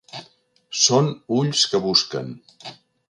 [0.83, 2.33] Són ulls que busquen.